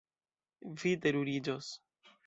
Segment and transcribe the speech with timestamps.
[0.83, 1.73] Vi teruriĝos.